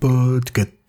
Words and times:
Podcast. 0.00 0.79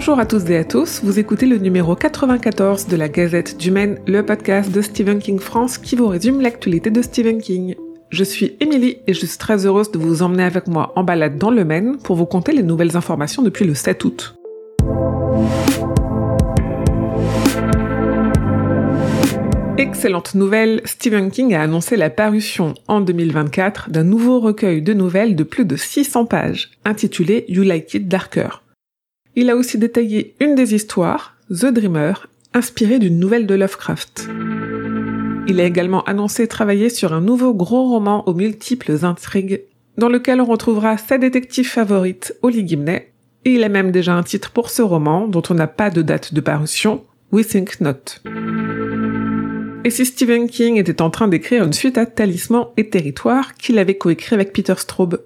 Bonjour 0.00 0.18
à 0.18 0.24
tous 0.24 0.48
et 0.48 0.56
à 0.56 0.64
tous, 0.64 1.02
vous 1.04 1.18
écoutez 1.18 1.44
le 1.44 1.58
numéro 1.58 1.94
94 1.94 2.86
de 2.86 2.96
la 2.96 3.10
Gazette 3.10 3.58
du 3.58 3.70
Maine, 3.70 3.98
le 4.06 4.24
podcast 4.24 4.72
de 4.72 4.80
Stephen 4.80 5.18
King 5.18 5.38
France 5.38 5.76
qui 5.76 5.94
vous 5.94 6.06
résume 6.08 6.40
l'actualité 6.40 6.88
de 6.90 7.02
Stephen 7.02 7.38
King. 7.38 7.74
Je 8.08 8.24
suis 8.24 8.56
Émilie 8.60 8.96
et 9.06 9.12
je 9.12 9.26
suis 9.26 9.36
très 9.36 9.66
heureuse 9.66 9.92
de 9.92 9.98
vous 9.98 10.22
emmener 10.22 10.44
avec 10.44 10.68
moi 10.68 10.94
en 10.96 11.04
balade 11.04 11.36
dans 11.36 11.50
le 11.50 11.66
Maine 11.66 11.98
pour 11.98 12.16
vous 12.16 12.24
conter 12.24 12.52
les 12.52 12.62
nouvelles 12.62 12.96
informations 12.96 13.42
depuis 13.42 13.66
le 13.66 13.74
7 13.74 14.02
août. 14.04 14.36
Excellente 19.76 20.34
nouvelle, 20.34 20.80
Stephen 20.86 21.30
King 21.30 21.52
a 21.52 21.60
annoncé 21.60 21.96
la 21.96 22.08
parution 22.08 22.72
en 22.88 23.02
2024 23.02 23.90
d'un 23.90 24.04
nouveau 24.04 24.40
recueil 24.40 24.80
de 24.80 24.94
nouvelles 24.94 25.36
de 25.36 25.44
plus 25.44 25.66
de 25.66 25.76
600 25.76 26.24
pages, 26.24 26.70
intitulé 26.86 27.44
You 27.48 27.64
Like 27.64 27.92
It 27.92 28.08
Darker. 28.08 28.62
Il 29.36 29.48
a 29.48 29.56
aussi 29.56 29.78
détaillé 29.78 30.34
une 30.40 30.56
des 30.56 30.74
histoires, 30.74 31.36
The 31.50 31.66
Dreamer, 31.66 32.26
inspirée 32.52 32.98
d'une 32.98 33.18
nouvelle 33.18 33.46
de 33.46 33.54
Lovecraft. 33.54 34.28
Il 35.46 35.60
a 35.60 35.64
également 35.64 36.02
annoncé 36.04 36.48
travailler 36.48 36.90
sur 36.90 37.12
un 37.12 37.20
nouveau 37.20 37.54
gros 37.54 37.88
roman 37.88 38.28
aux 38.28 38.34
multiples 38.34 39.04
intrigues, 39.04 39.62
dans 39.98 40.08
lequel 40.08 40.40
on 40.40 40.46
retrouvera 40.46 40.96
sa 40.96 41.18
détective 41.18 41.68
favorite, 41.68 42.34
Holly 42.42 42.66
Gimney, 42.66 43.06
et 43.44 43.54
il 43.54 43.64
a 43.64 43.68
même 43.68 43.92
déjà 43.92 44.14
un 44.14 44.22
titre 44.22 44.50
pour 44.50 44.68
ce 44.68 44.82
roman, 44.82 45.28
dont 45.28 45.42
on 45.48 45.54
n'a 45.54 45.66
pas 45.68 45.90
de 45.90 46.02
date 46.02 46.34
de 46.34 46.40
parution, 46.40 47.04
We 47.32 47.46
Think 47.46 47.80
Not. 47.80 48.20
Et 49.84 49.90
si 49.90 50.04
Stephen 50.04 50.48
King 50.48 50.76
était 50.76 51.00
en 51.00 51.10
train 51.10 51.28
d'écrire 51.28 51.64
une 51.64 51.72
suite 51.72 51.96
à 51.96 52.04
Talisman 52.04 52.66
et 52.76 52.90
Territoire 52.90 53.54
qu'il 53.54 53.78
avait 53.78 53.96
coécrit 53.96 54.34
avec 54.34 54.52
Peter 54.52 54.74
Straub 54.76 55.20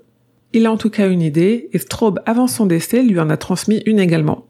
il 0.55 0.67
a 0.67 0.73
en 0.73 0.77
tout 0.77 0.89
cas 0.89 1.09
une 1.09 1.21
idée, 1.21 1.69
et 1.73 1.79
Straub, 1.79 2.21
avant 2.27 2.47
son 2.47 2.65
décès, 2.65 3.03
lui 3.03 3.19
en 3.19 3.29
a 3.29 3.37
transmis 3.37 3.83
une 3.87 3.99
également. 3.99 4.47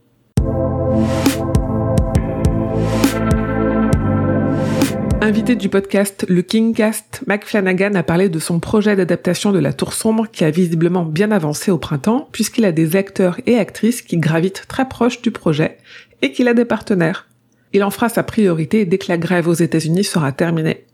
Invité 5.22 5.56
du 5.56 5.70
podcast 5.70 6.26
Le 6.28 6.42
Kingcast, 6.42 7.22
Mac 7.26 7.46
Flanagan 7.46 7.94
a 7.94 8.02
parlé 8.02 8.28
de 8.28 8.38
son 8.38 8.60
projet 8.60 8.94
d'adaptation 8.94 9.52
de 9.52 9.58
La 9.58 9.72
Tour 9.72 9.94
Sombre 9.94 10.30
qui 10.30 10.44
a 10.44 10.50
visiblement 10.50 11.06
bien 11.06 11.30
avancé 11.30 11.70
au 11.70 11.78
printemps 11.78 12.28
puisqu'il 12.30 12.66
a 12.66 12.72
des 12.72 12.94
acteurs 12.94 13.38
et 13.46 13.58
actrices 13.58 14.02
qui 14.02 14.18
gravitent 14.18 14.66
très 14.68 14.86
proches 14.86 15.22
du 15.22 15.30
projet 15.30 15.78
et 16.20 16.32
qu'il 16.32 16.46
a 16.48 16.52
des 16.52 16.66
partenaires. 16.66 17.26
Il 17.72 17.82
en 17.82 17.90
fera 17.90 18.10
sa 18.10 18.22
priorité 18.22 18.84
dès 18.84 18.98
que 18.98 19.08
la 19.08 19.16
grève 19.16 19.48
aux 19.48 19.54
États-Unis 19.54 20.04
sera 20.04 20.32
terminée. 20.32 20.84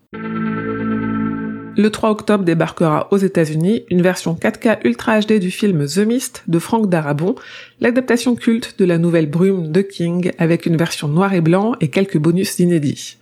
Le 1.81 1.89
3 1.89 2.11
octobre 2.11 2.45
débarquera 2.45 3.09
aux 3.11 3.17
États-Unis 3.17 3.85
une 3.89 4.03
version 4.03 4.35
4K 4.35 4.81
Ultra 4.85 5.19
HD 5.19 5.39
du 5.39 5.51
film 5.51 5.87
The 5.87 6.01
Mist 6.01 6.43
de 6.47 6.59
Frank 6.59 6.91
Darabont, 6.91 7.37
l'adaptation 7.81 8.35
culte 8.35 8.79
de 8.79 8.85
la 8.85 8.99
nouvelle 8.99 9.31
Brume 9.31 9.73
de 9.73 9.81
King 9.81 10.31
avec 10.37 10.67
une 10.67 10.77
version 10.77 11.09
noir 11.09 11.33
et 11.33 11.41
blanc 11.41 11.73
et 11.81 11.89
quelques 11.89 12.19
bonus 12.19 12.59
inédits. 12.59 13.17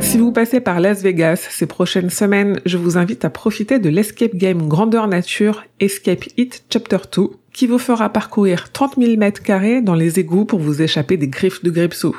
Si 0.00 0.18
vous 0.18 0.32
passez 0.32 0.58
par 0.58 0.80
Las 0.80 1.02
Vegas 1.02 1.46
ces 1.48 1.66
prochaines 1.66 2.10
semaines, 2.10 2.58
je 2.66 2.76
vous 2.76 2.98
invite 2.98 3.24
à 3.24 3.30
profiter 3.30 3.78
de 3.78 3.88
l'escape 3.88 4.34
game 4.34 4.66
grandeur 4.66 5.06
nature 5.06 5.62
Escape 5.78 6.24
It 6.36 6.64
Chapter 6.72 6.98
2, 7.16 7.28
qui 7.52 7.68
vous 7.68 7.78
fera 7.78 8.08
parcourir 8.08 8.72
30 8.72 8.96
000 8.98 9.16
mètres 9.16 9.44
carrés 9.44 9.80
dans 9.80 9.94
les 9.94 10.18
égouts 10.18 10.44
pour 10.44 10.58
vous 10.58 10.82
échapper 10.82 11.16
des 11.16 11.28
griffes 11.28 11.62
de 11.62 11.70
Gripsou 11.70 12.16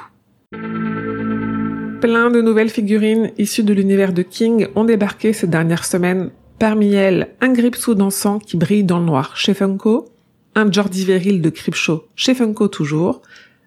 plein 1.99 2.29
de 2.29 2.41
nouvelles 2.41 2.69
figurines 2.69 3.31
issues 3.37 3.63
de 3.63 3.73
l'univers 3.73 4.13
de 4.13 4.21
King 4.21 4.67
ont 4.75 4.83
débarqué 4.83 5.33
ces 5.33 5.47
dernières 5.47 5.85
semaines. 5.85 6.29
Parmi 6.59 6.93
elles, 6.93 7.29
un 7.41 7.51
Gripsou 7.51 7.95
dansant 7.95 8.39
qui 8.39 8.57
brille 8.57 8.83
dans 8.83 8.99
le 8.99 9.05
noir 9.05 9.35
chez 9.35 9.53
Funko, 9.53 10.09
un 10.55 10.71
Jordi 10.71 11.05
Viril 11.05 11.41
de 11.41 11.49
Creepshow 11.49 12.05
chez 12.15 12.33
Funko 12.33 12.67
toujours, 12.67 13.21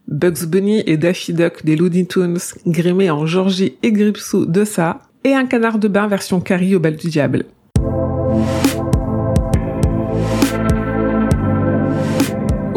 Bugs 0.06 0.46
Bunny 0.46 0.82
et 0.86 0.96
Daffy 0.96 1.34
Duck 1.34 1.64
des 1.64 1.76
Looney 1.76 2.06
Tunes 2.06 2.38
grimés 2.66 3.10
en 3.10 3.26
Georgie 3.26 3.76
et 3.82 3.92
Gripsou 3.92 4.46
de 4.46 4.64
ça, 4.64 5.02
et 5.24 5.34
un 5.34 5.46
canard 5.46 5.78
de 5.78 5.88
bain 5.88 6.06
version 6.06 6.40
Carrie 6.40 6.74
au 6.74 6.80
bal 6.80 6.96
du 6.96 7.08
diable. 7.08 7.44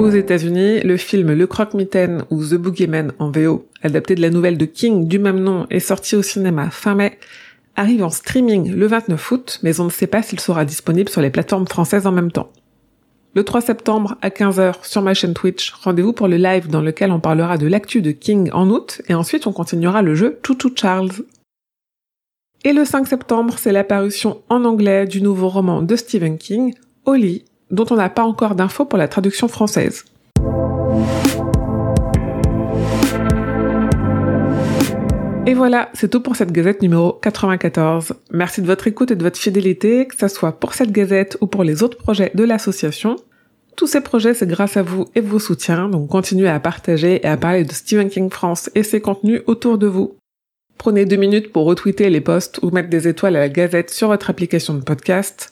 Aux 0.02 0.10
États-Unis, 0.10 0.80
le 0.80 0.98
film 0.98 1.32
Le 1.32 1.46
Croque-Mitaine 1.46 2.24
ou 2.32 2.44
The 2.44 2.56
Boogeyman 2.56 3.14
en 3.20 3.30
VO, 3.30 3.68
adapté 3.84 4.16
de 4.16 4.22
la 4.22 4.32
nouvelle 4.32 4.58
de 4.58 4.66
King 4.66 5.08
du 5.08 5.20
même 5.20 5.40
nom 5.40 5.68
et 5.70 5.80
sorti 5.80 6.16
au 6.16 6.24
cinéma 6.24 6.72
fin 6.72 6.96
mai, 6.96 7.20
arrive 7.76 8.04
en 8.04 8.10
streaming 8.10 8.74
le 8.74 8.88
29 8.88 9.32
août, 9.32 9.60
mais 9.62 9.80
on 9.80 9.86
ne 9.86 9.90
sait 9.92 10.08
pas 10.08 10.24
s'il 10.24 10.40
sera 10.40 10.66
disponible 10.66 11.08
sur 11.08 11.22
les 11.22 11.30
plateformes 11.30 11.68
françaises 11.68 12.08
en 12.08 12.12
même 12.12 12.32
temps. 12.32 12.50
Le 13.36 13.44
3 13.44 13.62
septembre 13.62 14.18
à 14.24 14.30
15h 14.30 14.84
sur 14.84 15.04
ma 15.04 15.14
chaîne 15.14 15.36
Twitch, 15.36 15.72
rendez-vous 15.72 16.14
pour 16.14 16.28
le 16.28 16.38
live 16.38 16.68
dans 16.68 16.82
lequel 16.82 17.12
on 17.12 17.20
parlera 17.20 17.60
de 17.60 17.68
l'actu 17.68 18.02
de 18.02 18.10
King 18.10 18.50
en 18.54 18.72
août 18.72 19.04
et 19.08 19.14
ensuite 19.14 19.46
on 19.46 19.54
continuera 19.54 20.02
le 20.02 20.16
jeu 20.16 20.40
Toutou 20.42 20.72
Charles. 20.76 21.12
Et 22.64 22.74
le 22.74 22.86
5 22.86 23.08
septembre, 23.08 23.54
c'est 23.60 23.72
l'apparition 23.72 24.42
en 24.50 24.66
anglais 24.66 25.06
du 25.06 25.22
nouveau 25.22 25.50
roman 25.50 25.84
de 25.84 25.96
Stephen 25.96 26.40
King, 26.40 26.74
Holly, 27.06 27.46
dont 27.72 27.86
on 27.90 27.96
n'a 27.96 28.10
pas 28.10 28.24
encore 28.24 28.56
d'infos 28.56 28.86
pour 28.86 29.00
la 29.00 29.08
traduction 29.08 29.48
française. 29.48 30.06
Et 35.48 35.54
voilà, 35.54 35.90
c'est 35.94 36.10
tout 36.10 36.22
pour 36.22 36.36
cette 36.36 36.52
gazette 36.52 36.82
numéro 36.82 37.14
94. 37.14 38.14
Merci 38.32 38.62
de 38.62 38.68
votre 38.68 38.88
écoute 38.88 39.12
et 39.12 39.16
de 39.16 39.24
votre 39.24 39.40
fidélité, 39.40 40.08
que 40.08 40.16
ce 40.16 40.28
soit 40.28 40.54
pour 40.54 40.76
cette 40.76 40.92
gazette 40.92 41.38
ou 41.42 41.48
pour 41.48 41.64
les 41.64 41.82
autres 41.82 41.98
projets 41.98 42.32
de 42.36 42.44
l'association. 42.44 43.16
Tous 43.76 43.88
ces 43.88 44.02
projets, 44.02 44.34
c'est 44.34 44.48
grâce 44.48 44.78
à 44.78 44.84
vous 44.84 45.08
et 45.16 45.22
vos 45.22 45.40
soutiens, 45.40 45.90
donc 45.90 46.10
continuez 46.10 46.48
à 46.48 46.60
partager 46.60 47.26
et 47.26 47.28
à 47.28 47.38
parler 47.38 47.64
de 47.64 47.72
Stephen 47.72 48.10
King 48.10 48.30
France 48.30 48.70
et 48.76 48.84
ses 48.84 49.02
contenus 49.02 49.42
autour 49.48 49.78
de 49.78 49.88
vous. 49.88 50.16
Prenez 50.78 51.06
deux 51.06 51.16
minutes 51.16 51.52
pour 51.52 51.66
retweeter 51.66 52.10
les 52.10 52.22
posts 52.22 52.60
ou 52.62 52.70
mettre 52.70 52.90
des 52.90 53.08
étoiles 53.08 53.36
à 53.36 53.40
la 53.40 53.50
gazette 53.50 53.90
sur 53.90 54.10
votre 54.10 54.30
application 54.30 54.74
de 54.74 54.84
podcast. 54.84 55.52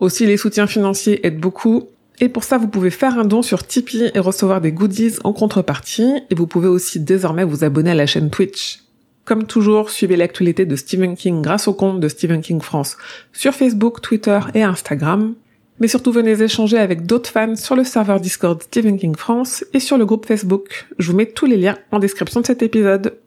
Aussi, 0.00 0.26
les 0.26 0.36
soutiens 0.36 0.66
financiers 0.66 1.26
aident 1.26 1.40
beaucoup. 1.40 1.88
Et 2.20 2.28
pour 2.28 2.44
ça, 2.44 2.58
vous 2.58 2.68
pouvez 2.68 2.90
faire 2.90 3.18
un 3.18 3.24
don 3.24 3.42
sur 3.42 3.66
Tipeee 3.66 4.10
et 4.14 4.18
recevoir 4.18 4.60
des 4.60 4.72
goodies 4.72 5.16
en 5.24 5.32
contrepartie. 5.32 6.12
Et 6.30 6.34
vous 6.34 6.46
pouvez 6.46 6.68
aussi 6.68 7.00
désormais 7.00 7.44
vous 7.44 7.64
abonner 7.64 7.90
à 7.90 7.94
la 7.94 8.06
chaîne 8.06 8.30
Twitch. 8.30 8.80
Comme 9.24 9.44
toujours, 9.44 9.90
suivez 9.90 10.16
l'actualité 10.16 10.64
de 10.64 10.74
Stephen 10.74 11.14
King 11.14 11.42
grâce 11.42 11.68
au 11.68 11.74
compte 11.74 12.00
de 12.00 12.08
Stephen 12.08 12.40
King 12.40 12.60
France 12.60 12.96
sur 13.32 13.54
Facebook, 13.54 14.00
Twitter 14.00 14.40
et 14.54 14.62
Instagram. 14.62 15.34
Mais 15.80 15.86
surtout, 15.86 16.12
venez 16.12 16.42
échanger 16.42 16.78
avec 16.78 17.06
d'autres 17.06 17.30
fans 17.30 17.54
sur 17.54 17.76
le 17.76 17.84
serveur 17.84 18.20
Discord 18.20 18.62
Stephen 18.62 18.98
King 18.98 19.14
France 19.14 19.64
et 19.74 19.80
sur 19.80 19.98
le 19.98 20.06
groupe 20.06 20.26
Facebook. 20.26 20.86
Je 20.98 21.10
vous 21.10 21.16
mets 21.16 21.26
tous 21.26 21.46
les 21.46 21.56
liens 21.56 21.76
en 21.92 21.98
description 21.98 22.40
de 22.40 22.46
cet 22.46 22.62
épisode. 22.62 23.18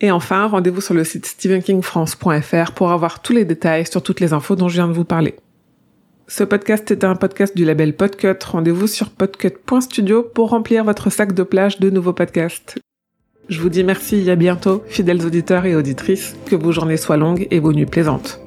Et 0.00 0.10
enfin, 0.10 0.46
rendez-vous 0.46 0.80
sur 0.80 0.94
le 0.94 1.04
site 1.04 1.26
stephenkingfrance.fr 1.26 2.72
pour 2.72 2.90
avoir 2.90 3.22
tous 3.22 3.32
les 3.32 3.44
détails 3.44 3.86
sur 3.86 4.02
toutes 4.02 4.20
les 4.20 4.32
infos 4.32 4.54
dont 4.54 4.68
je 4.68 4.74
viens 4.74 4.88
de 4.88 4.92
vous 4.92 5.04
parler. 5.04 5.34
Ce 6.30 6.44
podcast 6.44 6.90
est 6.90 7.04
un 7.04 7.16
podcast 7.16 7.56
du 7.56 7.64
label 7.64 7.96
Podcut. 7.96 8.36
Rendez-vous 8.44 8.86
sur 8.86 9.08
podcut.studio 9.08 10.22
pour 10.22 10.50
remplir 10.50 10.84
votre 10.84 11.08
sac 11.08 11.32
de 11.32 11.42
plage 11.42 11.80
de 11.80 11.88
nouveaux 11.88 12.12
podcasts. 12.12 12.78
Je 13.48 13.62
vous 13.62 13.70
dis 13.70 13.82
merci 13.82 14.16
et 14.16 14.30
à 14.30 14.36
bientôt, 14.36 14.82
fidèles 14.88 15.24
auditeurs 15.24 15.64
et 15.64 15.74
auditrices, 15.74 16.36
que 16.44 16.54
vos 16.54 16.70
journées 16.70 16.98
soient 16.98 17.16
longues 17.16 17.48
et 17.50 17.60
vos 17.60 17.72
nuits 17.72 17.86
plaisantes. 17.86 18.42